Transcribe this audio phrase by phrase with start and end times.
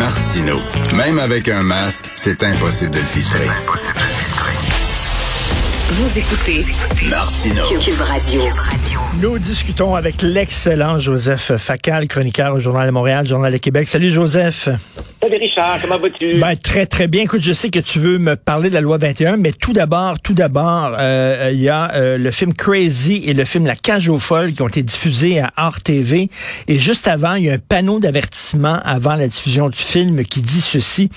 [0.00, 0.56] Martino.
[0.96, 3.44] Même avec un masque, c'est impossible de le filtrer.
[5.90, 6.64] Vous écoutez
[7.10, 7.62] Martino.
[7.78, 8.40] Cube Radio.
[9.20, 13.88] Nous discutons avec l'excellent Joseph Facal, chroniqueur au Journal de Montréal, Journal de Québec.
[13.88, 14.70] Salut Joseph.
[15.22, 16.36] Salut Richard, comment vas-tu?
[16.36, 17.24] Ben, très très bien.
[17.24, 20.18] Écoute, je sais que tu veux me parler de la loi 21, mais tout d'abord,
[20.18, 24.08] tout d'abord, euh, il y a euh, le film Crazy et le film La cage
[24.08, 26.30] aux folles qui ont été diffusés à Art TV.
[26.68, 30.40] Et juste avant, il y a un panneau d'avertissement avant la diffusion du film qui
[30.40, 31.10] dit ceci.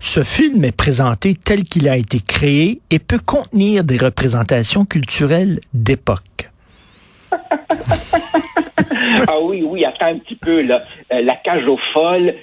[0.00, 5.60] Ce film est présenté tel qu'il a été créé et peut contenir des représentations culturelles
[5.74, 6.50] d'époque.
[9.28, 10.82] ah oui, oui, attends un petit peu, là.
[11.12, 12.34] Euh, la cage aux folles,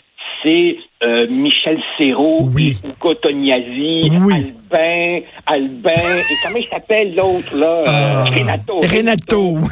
[0.44, 2.78] c'est euh, Michel Serrault, Oui.
[2.84, 4.54] Ugo Tognazzi, Oui.
[4.72, 7.84] Albin, Albin, et comment il s'appelle l'autre, là?
[7.88, 8.74] Euh, Renato.
[8.82, 9.52] Renato.
[9.58, 9.68] oui.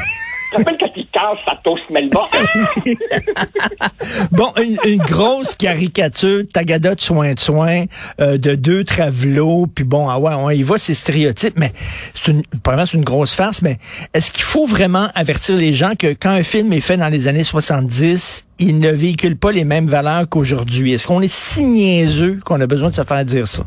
[0.52, 2.22] Rappelles quand il casse sa toast Melba?
[4.32, 7.86] Bon, une, une grosse caricature, tagada de soin de soin,
[8.22, 11.72] euh, de deux travelots, puis bon, ah ouais, on y va, c'est stéréotype, mais
[12.14, 13.78] c'est une, c'est une grosse farce, mais
[14.14, 17.28] est-ce qu'il faut vraiment avertir les gens que quand un film est fait dans les
[17.28, 20.94] années 70, il ne véhicule pas les mêmes valeurs qu'aujourd'hui?
[20.94, 23.64] Est-ce qu'on est si niaiseux qu'on a besoin de se faire dire ça?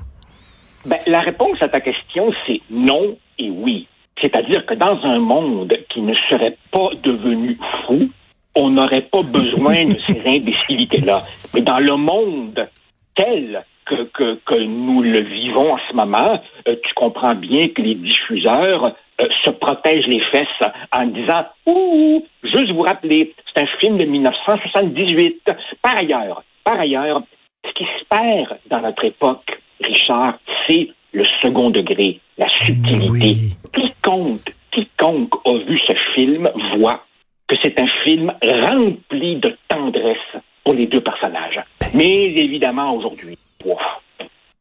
[0.87, 3.87] Ben, la réponse à ta question, c'est non et oui.
[4.21, 8.11] C'est-à-dire que dans un monde qui ne serait pas devenu fou,
[8.55, 11.25] on n'aurait pas besoin de ces imbécilités-là.
[11.55, 12.69] Mais dans le monde
[13.15, 17.83] tel que, que, que nous le vivons en ce moment, euh, tu comprends bien que
[17.83, 23.67] les diffuseurs euh, se protègent les fesses en disant Ouh, juste vous rappeler, c'est un
[23.81, 25.51] film de 1978.
[25.83, 27.23] Par ailleurs, par ailleurs,
[27.67, 33.11] ce qui se perd dans notre époque, Richard, c'est le second degré, la subtilité.
[33.11, 33.90] Oui.
[34.03, 37.05] Quiconque, quiconque a vu ce film voit
[37.49, 41.61] que c'est un film rempli de tendresse pour les deux personnages.
[41.95, 43.37] Mais évidemment, aujourd'hui,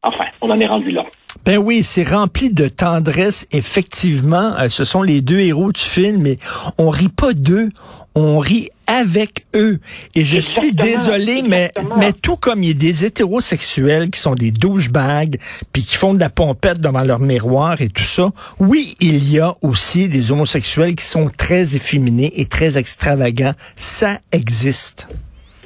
[0.02, 1.04] enfin, on en est rendu là.
[1.44, 4.52] Ben oui, c'est rempli de tendresse, effectivement.
[4.58, 6.36] Euh, ce sont les deux héros du film, mais
[6.76, 7.70] on rit pas d'eux,
[8.14, 9.78] on rit avec eux.
[10.16, 11.96] Et je suis désolé, mais, exactement.
[11.96, 15.36] mais tout comme il y a des hétérosexuels qui sont des douchebags,
[15.72, 19.38] puis qui font de la pompette devant leur miroir et tout ça, oui, il y
[19.38, 23.54] a aussi des homosexuels qui sont très efféminés et très extravagants.
[23.76, 25.08] Ça existe.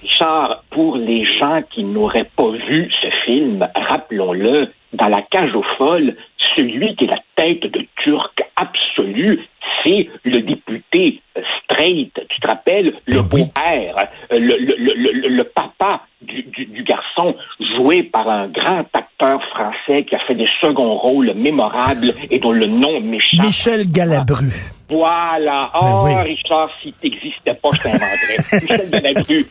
[0.02, 5.64] Richard, pour les gens qui n'auraient pas vu ce film, rappelons-le, dans la cage aux
[5.78, 6.14] folles,
[6.56, 9.40] celui qui est la tête de Turc absolu,
[9.82, 11.20] c'est le député
[11.64, 12.12] straight,
[12.44, 13.42] te rappelles, le Ben oui.
[13.42, 17.34] beau-père, le, le, le, le- le papa du, du, du garçon,
[17.76, 22.52] joué par un grand acteur français qui a fait des seconds rôles mémorables et dont
[22.52, 23.44] le nom m'échappe.
[23.46, 24.50] Michel Galabru.
[24.88, 25.60] Voilà.
[25.80, 26.14] Ben Oh, oui.
[26.16, 28.36] Richard, si t'existais pas, je t'inventerais.
[28.60, 29.46] Michel Delatru.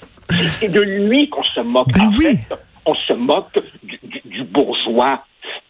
[0.60, 1.92] C'est de lui qu'on se moque.
[1.94, 2.38] Ben en oui.
[2.48, 2.56] fait,
[2.86, 3.60] on se moque
[4.26, 5.24] du bourgeois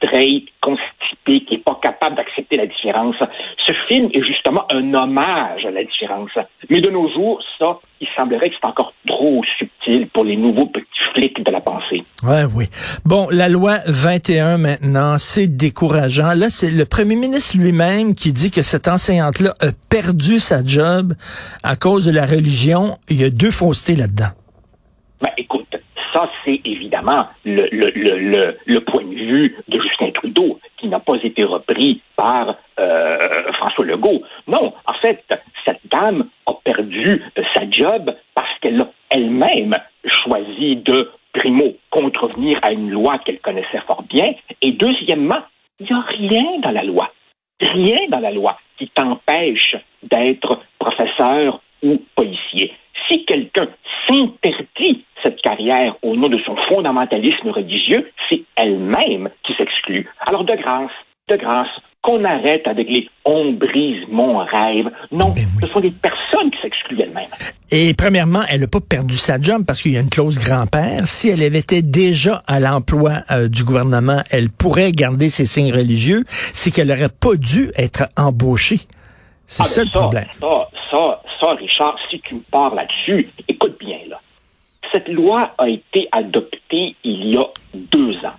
[0.03, 3.15] straight, constipé, qui est pas capable d'accepter la différence.
[3.65, 6.31] Ce film est justement un hommage à la différence.
[6.69, 10.65] Mais de nos jours, ça, il semblerait que c'est encore trop subtil pour les nouveaux
[10.65, 12.03] petits flics de la pensée.
[12.23, 12.65] Ouais, oui.
[13.05, 16.33] Bon, la loi 21 maintenant, c'est décourageant.
[16.35, 21.13] Là, c'est le premier ministre lui-même qui dit que cette enseignante-là a perdu sa job
[21.63, 22.97] à cause de la religion.
[23.09, 24.31] Il y a deux faussetés là-dedans.
[25.21, 25.67] Ben, écoute,
[26.13, 29.79] ça, c'est évidemment le, le, le, le point de vue de
[32.79, 34.23] euh, François Legault.
[34.47, 35.23] Non, en fait,
[35.65, 39.75] cette dame a perdu euh, sa job parce qu'elle a elle-même
[40.05, 45.41] choisi de, primo, contrevenir à une loi qu'elle connaissait fort bien, et deuxièmement,
[45.79, 47.11] il n'y a rien dans la loi,
[47.59, 52.73] rien dans la loi qui t'empêche d'être professeur ou policier.
[53.09, 53.67] Si quelqu'un
[54.07, 60.09] s'interdit cette carrière au nom de son fondamentalisme religieux, c'est elle-même qui s'exclut.
[60.25, 60.91] Alors de grâce,
[61.29, 61.69] de grâce,
[62.03, 64.89] qu'on arrête avec les on brise mon rêve.
[65.11, 65.61] Non, Ben oui.
[65.61, 67.29] ce sont des personnes qui s'excluent elles-mêmes.
[67.71, 71.07] Et premièrement, elle n'a pas perdu sa job parce qu'il y a une clause grand-père.
[71.07, 75.73] Si elle avait été déjà à l'emploi euh, du gouvernement, elle pourrait garder ses signes
[75.73, 76.23] religieux.
[76.27, 78.81] C'est qu'elle n'aurait pas dû être embauchée.
[79.47, 80.25] C'est Ah, ça ben le problème.
[80.41, 84.19] Ça, ça, ça, Richard, si tu me parles là-dessus, écoute bien, là.
[84.91, 88.35] Cette loi a été adoptée il y a deux ans.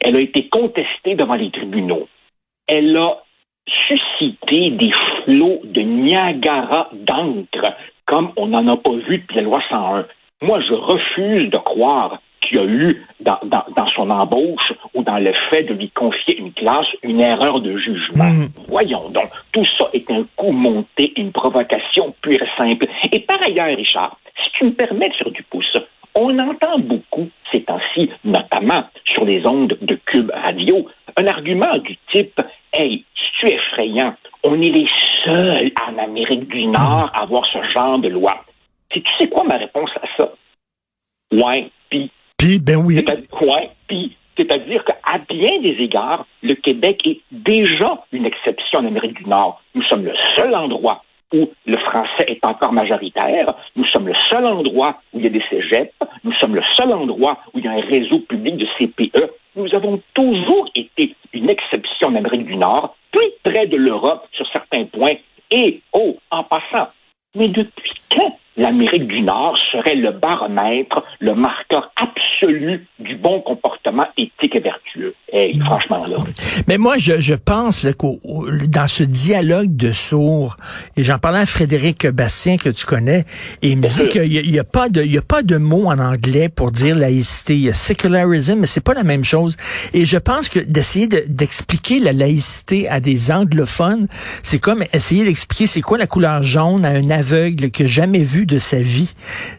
[0.00, 2.08] Elle a été contestée devant les tribunaux.
[2.68, 3.22] Elle a
[3.88, 4.92] suscité des
[5.24, 7.74] flots de Niagara d'encre,
[8.06, 10.06] comme on n'en a pas vu depuis la loi 101.
[10.42, 15.02] Moi, je refuse de croire qu'il y a eu dans, dans, dans son embauche ou
[15.02, 18.24] dans le fait de lui confier une classe une erreur de jugement.
[18.24, 18.48] Mhm.
[18.68, 22.86] Voyons donc, tout ça est un coup monté, une provocation pure et simple.
[23.12, 25.76] Et par ailleurs, Richard, si tu me permets de faire du pouce,
[26.14, 30.86] on entend beaucoup ces temps-ci notamment sur les ondes de Cube Radio,
[31.16, 32.40] un argument du type
[32.78, 33.06] Hey,
[33.40, 34.14] c'est effrayant,
[34.44, 34.86] on est les
[35.24, 38.44] seuls en Amérique du Nord à avoir ce genre de loi.
[38.90, 40.32] tu sais quoi ma réponse à ça?
[41.32, 42.10] Ouais, puis.
[42.36, 43.02] Puis, ben oui.
[43.40, 44.14] Ouais, puis.
[44.36, 49.62] C'est-à-dire qu'à bien des égards, le Québec est déjà une exception en Amérique du Nord.
[49.74, 51.02] Nous sommes le seul endroit
[51.32, 53.54] où le français est encore majoritaire.
[53.74, 55.94] Nous sommes le seul endroit où il y a des cégeps.
[56.24, 59.32] Nous sommes le seul endroit où il y a un réseau public de CPE.
[59.56, 64.46] Nous avons toujours été une exception en Amérique du Nord, plus près de l'Europe sur
[64.52, 65.14] certains points.
[65.50, 66.88] Et, oh, en passant,
[67.34, 74.06] mais depuis quand l'Amérique du Nord serait le baromètre, le marqueur absolu du bon comportement
[74.16, 74.85] éthique et vertueux.
[75.36, 76.16] Hey, franchement, là.
[76.66, 78.18] Mais moi, je, je pense qu'au
[78.68, 80.56] dans ce dialogue de sourds,
[80.96, 83.26] et j'en parlais à Frédéric Bastien, que tu connais,
[83.60, 85.42] et il me dit qu'il n'y a, y a, pas de, il y a pas
[85.42, 87.54] de mot en anglais pour dire laïcité.
[87.54, 89.58] Il y a secularism, mais c'est pas la même chose.
[89.92, 94.08] Et je pense que d'essayer d'expliquer la laïcité à des anglophones,
[94.42, 98.22] c'est comme essayer d'expliquer c'est quoi la couleur jaune à un aveugle qui n'a jamais
[98.22, 99.10] vu de sa vie.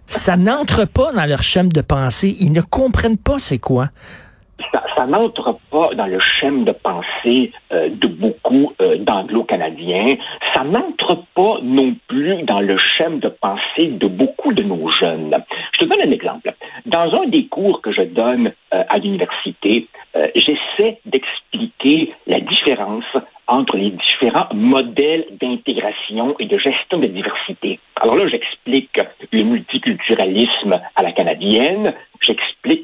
[0.08, 2.36] Ça n'entre pas dans leur schéma de pensée.
[2.40, 3.90] Ils ne comprennent pas c'est quoi.
[4.74, 10.16] Ça, n'entre pas dans le schéma de pensée euh, de beaucoup euh, d'anglo-canadiens.
[10.54, 15.32] Ça n'entre pas non plus dans le schéma de pensée de beaucoup de nos jeunes.
[15.74, 16.54] Je te donne un exemple.
[16.86, 19.88] Dans un des cours que je donne euh, à l'université,
[20.34, 23.06] j'essaie d'expliquer la différence
[23.48, 27.80] entre les différents modèles d'intégration et de gestion de diversité.
[27.96, 29.00] Alors là, j'explique
[29.32, 31.94] le multiculturalisme à la canadienne,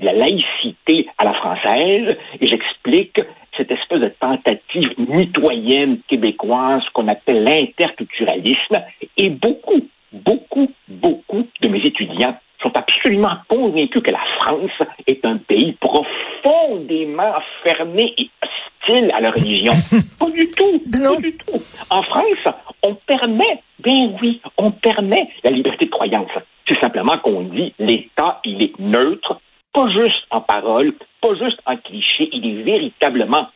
[0.01, 3.19] la laïcité à la française et j'explique
[3.57, 8.81] cette espèce de tentative mitoyenne québécoise qu'on appelle l'interculturalisme.
[9.17, 15.37] Et beaucoup, beaucoup, beaucoup de mes étudiants sont absolument convaincus que la France est un
[15.37, 17.33] pays profondément
[17.63, 19.73] fermé et hostile à la religion.
[20.19, 20.81] pas du tout.
[20.91, 21.61] Pas du tout.
[21.89, 26.31] En France, on permet, ben oui, on permet la liberté de croyance.
[26.67, 29.41] C'est simplement qu'on dit l'État, il est neutre,
[29.73, 33.47] pas juste en parole, pas juste en cliché, il est véritablement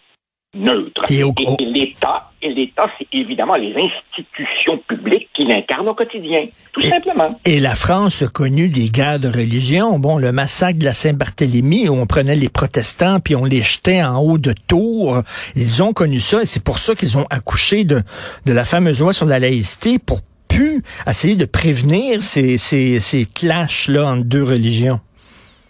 [0.56, 1.06] neutre.
[1.12, 1.24] Et,
[1.64, 7.40] l'État, et l'État, c'est évidemment les institutions publiques qui l'incarnent au quotidien, tout simplement.
[7.46, 10.00] Et la France a connu des guerres de religion.
[10.00, 14.04] Bon, le massacre de la Saint-Barthélemy, où on prenait les protestants puis on les jetait
[14.04, 15.22] en haut de tours.
[15.56, 18.02] Ils ont connu ça et c'est pour ça qu'ils ont accouché de,
[18.46, 23.26] de la fameuse loi sur la laïcité pour pu essayer de prévenir ces, ces, ces
[23.26, 25.00] clashs-là entre deux religions.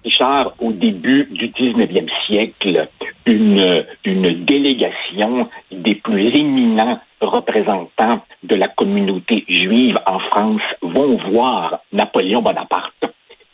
[0.08, 2.88] Richard, au début du 19e siècle,
[3.26, 11.82] une, une délégation des plus éminents représentants de la communauté juive en France vont voir
[11.92, 13.04] Napoléon Bonaparte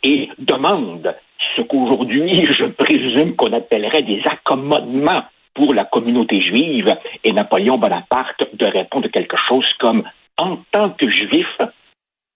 [0.04, 1.16] et demandent
[1.56, 5.24] ce qu'aujourd'hui, je présume qu'on appellerait des accommodements
[5.54, 10.04] pour la communauté juive, et Napoléon Bonaparte de répondre quelque chose comme
[10.38, 11.48] en tant que juif,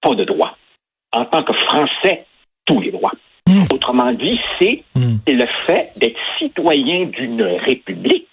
[0.02, 0.56] pas de droit.
[1.12, 2.26] En tant que français,
[2.66, 3.12] tous les droits.
[3.48, 3.64] Hmm.
[3.72, 5.16] Autrement dit, c'est hmm.
[5.26, 8.26] le fait d'être citoyen d'une république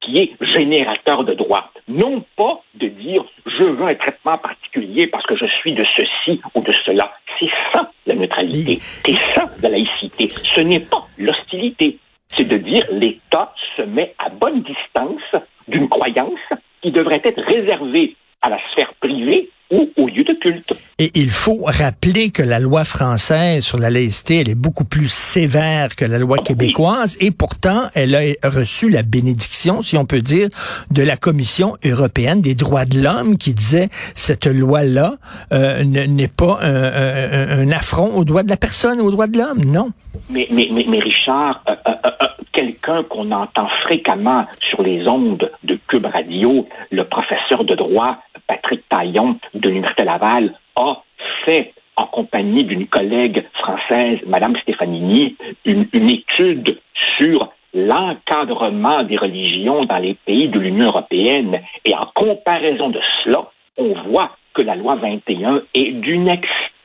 [0.00, 1.70] qui est générateur de droits.
[1.86, 6.40] Non pas de dire je veux un traitement particulier parce que je suis de ceci
[6.54, 7.12] ou de cela.
[7.38, 8.78] C'est ça la neutralité.
[8.80, 10.28] C'est ça la laïcité.
[10.28, 11.98] Ce n'est pas l'hostilité.
[12.28, 16.40] C'est de dire l'État se met à bonne distance d'une croyance
[16.82, 20.74] qui devrait être réservée à la sphère privée ou au lieu de culte.
[20.98, 25.12] Et il faut rappeler que la loi française sur la laïcité, elle est beaucoup plus
[25.12, 30.22] sévère que la loi québécoise et pourtant, elle a reçu la bénédiction, si on peut
[30.22, 30.48] dire,
[30.90, 35.16] de la Commission européenne des droits de l'homme qui disait cette loi-là
[35.52, 39.90] euh, n'est pas un, affront aux droits de la personne, aux droits de l'homme, non.
[40.30, 42.26] Mais, mais, mais, Richard, euh, euh,
[42.58, 48.82] quelqu'un qu'on entend fréquemment sur les ondes de Cube Radio, le professeur de droit Patrick
[48.88, 51.00] Taillon de l'Université Laval, a
[51.44, 55.36] fait en compagnie d'une collègue française, Madame Stefanini,
[55.66, 56.80] une, une étude
[57.16, 61.60] sur l'encadrement des religions dans les pays de l'Union européenne.
[61.84, 66.77] Et en comparaison de cela, on voit que la loi 21 est d'une extrême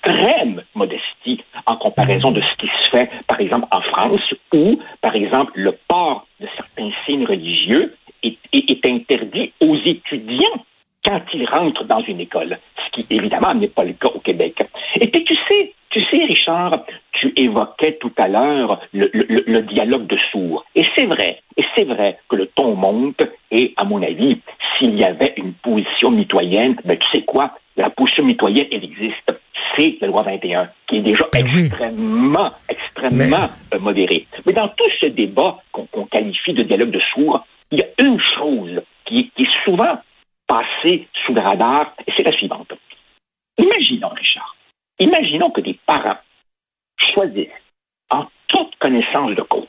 [0.76, 5.52] modestie en comparaison de ce qui se fait, par exemple, en France, où, par exemple,
[5.56, 10.66] le port de certains signes religieux est, interdit aux étudiants
[11.06, 14.64] quand ils rentrent dans une école, ce qui évidemment n'est pas le cas au Québec.
[14.96, 19.62] Et puis tu sais, tu sais, Richard, tu évoquais tout à l'heure le, le, le,
[19.64, 20.66] dialogue de sourds.
[20.76, 24.40] Et c'est vrai, et c'est vrai que le ton monte, et à mon avis,
[24.78, 29.32] s'il y avait une position mitoyenne, ben tu sais quoi, la position mitoyenne, elle existe.
[29.76, 31.66] C'est la loi 21, qui est déjà Ben oui.
[31.66, 33.50] extrêmement, extrêmement
[33.80, 34.28] modérée.
[34.46, 37.88] Mais dans tout ce débat qu'on qu'on qualifie de dialogue de sourds, il y a
[38.00, 40.00] une chose qui, qui est souvent
[40.48, 42.74] passée sous le radar, et c'est la suivante.
[43.58, 44.56] Imaginons, Richard,
[45.00, 46.18] imaginons que des parents
[46.98, 47.48] choisissent,
[48.12, 49.68] en toute connaissance de cause,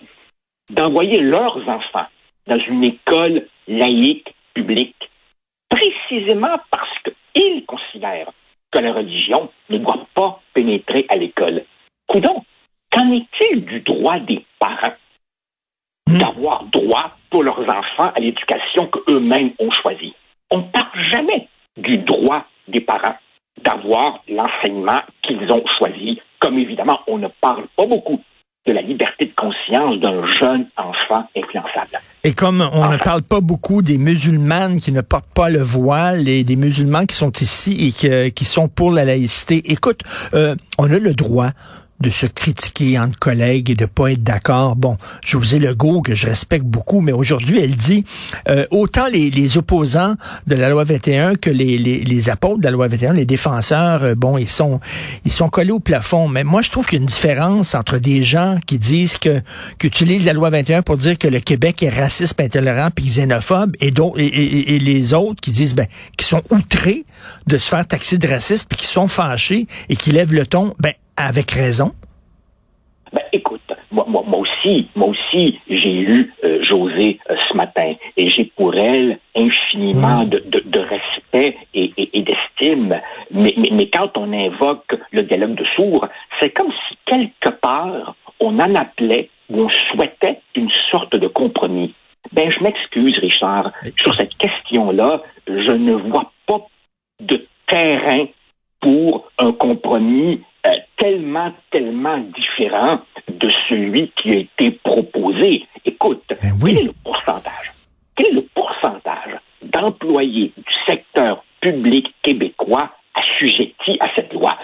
[0.70, 2.06] d'envoyer leurs enfants
[2.46, 5.10] dans une école laïque, publique,
[5.68, 8.32] précisément parce qu'ils considèrent
[8.74, 11.64] que la religion ne doit pas pénétrer à l'école.
[12.08, 12.44] Coudon,
[12.90, 14.94] qu'en est-il du droit des parents
[16.08, 20.14] d'avoir droit pour leurs enfants à l'éducation qu'eux-mêmes ont choisie?
[20.50, 23.16] On ne parle jamais du droit des parents
[23.62, 28.20] d'avoir l'enseignement qu'ils ont choisi, comme évidemment on ne parle pas beaucoup
[28.66, 32.00] de la liberté de conscience d'un jeune enfant influençable.
[32.22, 36.28] Et comme on ne parle pas beaucoup des musulmanes qui ne portent pas le voile
[36.28, 40.00] et des musulmans qui sont ici et que- qui sont pour la laïcité, écoute,
[40.32, 41.50] euh, on a le droit
[42.04, 44.76] de se critiquer entre collègues et de pas être d'accord.
[44.76, 48.04] Bon, José Legault, que je respecte beaucoup, mais aujourd'hui, elle dit,
[48.48, 50.14] euh, autant les, opposants
[50.46, 54.36] de la loi 21 que les, apôtres de la loi 21, les défenseurs, euh, bon,
[54.36, 54.80] ils sont,
[55.24, 56.28] ils sont collés au plafond.
[56.28, 59.40] Mais moi, je trouve qu'il y a une différence entre des gens qui disent que,
[59.78, 63.74] qui utilisent la loi 21 pour dire que le Québec est raciste, intolérant, puis xénophobe,
[63.80, 65.86] et, et, et- et les autres qui disent, ben,
[66.18, 67.04] qui sont outrés
[67.46, 70.74] de se faire taxer de raciste, puis qui sont fâchés et qui lèvent le ton,
[70.78, 71.90] ben, avec raison?
[73.12, 73.60] Ben, écoute,
[73.92, 78.46] moi, moi, moi aussi, moi aussi, j'ai lu euh, José euh, ce matin et j'ai
[78.56, 83.00] pour elle infiniment de, de- de respect et, et- et d'estime.
[83.30, 86.08] Mais, mais, mais quand on invoque le dialogue de sourds,
[86.40, 91.94] c'est comme si quelque part on en appelait ou on souhaitait une sorte de compromis.
[92.32, 96.66] Ben, je m'excuse, Richard, sur cette question-là, je ne vois pas
[97.20, 98.24] de terrain
[98.80, 100.40] pour un compromis
[101.04, 105.66] tellement, tellement différent de celui qui a été proposé.
[105.84, 106.76] Écoute, Ben oui.
[106.76, 107.72] quel est le pourcentage?
[108.16, 114.56] Quel est le pourcentage d'employés du secteur public québécois assujettis à cette loi?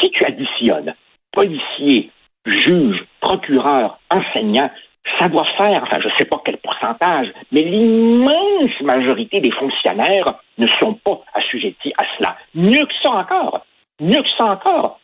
[0.00, 0.94] Si tu additionnes
[1.32, 2.12] policiers,
[2.46, 4.70] juges, procureurs, enseignants,
[5.18, 10.34] ça doit faire, enfin, je ne sais pas quel pourcentage, mais l'immense majorité des fonctionnaires
[10.58, 12.36] ne sont pas assujettis à cela.
[12.54, 13.66] Mieux que ça encore,
[14.00, 15.00] mieux que ça encore,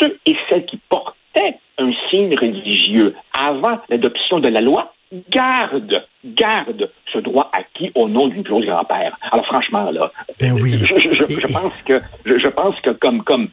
[0.00, 4.92] ceux et celles qui portaient un signe religieux avant l'adoption de la loi
[5.30, 9.16] gardent, gardent ce droit acquis au nom d'une clause grand-père.
[9.30, 10.10] Alors franchement, là,
[10.40, 10.72] Ben oui.
[10.72, 13.48] je, je- je- Et- je pense que, je, pense que comme, comme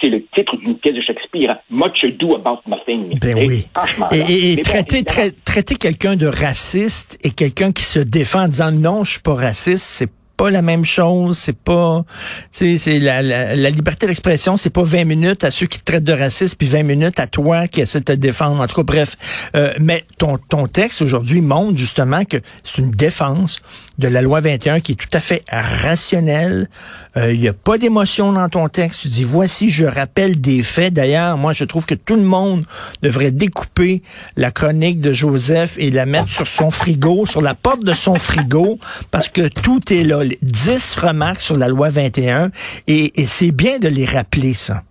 [0.00, 3.18] c'est le titre d'une pièce de Shakespeare, Much Ado About Nothing.
[3.20, 3.68] Ben Et oui.
[3.74, 4.08] Franchement.
[4.10, 4.24] Et, là.
[4.28, 5.04] et- et Mais bon, traiter,
[5.44, 9.34] traiter quelqu'un de raciste et quelqu'un qui se défend en disant non, je suis pas
[9.34, 12.04] raciste, c'est pas la même chose, c'est pas,
[12.52, 16.12] c'est la, la, liberté d'expression, c'est pas 20 minutes à ceux qui te traitent de
[16.12, 18.62] raciste puis 20 minutes à toi qui essaie de te défendre.
[18.62, 19.16] En tout cas, bref.
[19.56, 23.60] Euh, mais ton, ton texte aujourd'hui montre justement que c'est une défense
[23.98, 26.68] de la loi 21 qui est tout à fait rationnelle.
[27.16, 29.02] Euh, Il y a pas d'émotion dans ton texte.
[29.02, 30.92] Tu dis, voici, je rappelle des faits.
[30.94, 32.64] D'ailleurs, moi, je trouve que tout le monde
[33.02, 34.02] devrait découper
[34.36, 38.14] la chronique de Joseph et la mettre sur son frigo, sur la porte de son
[38.18, 38.78] frigo,
[39.10, 40.22] parce que tout est là.
[40.42, 42.50] 10 remarques sur la loi 21
[42.86, 44.82] et, et c'est bien de les rappeler, ça.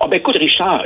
[0.00, 0.82] Ah ben écoute, Richard,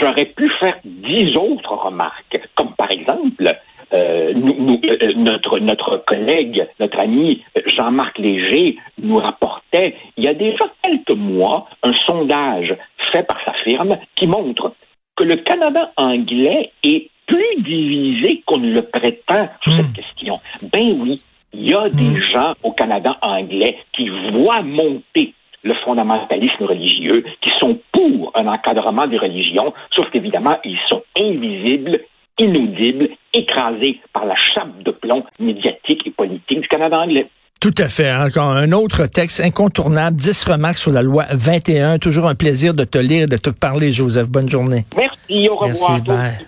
[0.00, 3.54] j'aurais pu faire dix autres remarques, comme par exemple,
[3.92, 10.24] euh, nous- nous- euh, notre, notre collègue, notre ami euh, Jean-Marc Léger nous rapportait il
[10.24, 12.74] y a déjà quelques mois un sondage
[13.12, 14.72] fait par sa firme qui montre
[15.16, 20.34] que le Canada anglais est plus divisé qu'on ne le prétend sur cette question.
[20.72, 21.20] Ben oui,
[21.52, 27.50] il y a des gens au Canada anglais qui voient monter le fondamentalisme religieux, qui
[27.60, 32.00] sont pour un encadrement des religions, sauf qu'évidemment, ils sont invisibles,
[32.40, 37.28] inaudibles, écrasés par la chape de plomb médiatique et politique du Canada anglais.
[37.60, 38.10] Tout à fait.
[38.10, 41.98] Encore un autre texte incontournable, 10 remarques sur la loi 21.
[41.98, 44.28] Toujours un plaisir de te lire et de te parler, Joseph.
[44.28, 44.86] Bonne journée.
[44.96, 45.92] Merci, au revoir.
[45.92, 46.44] Merci,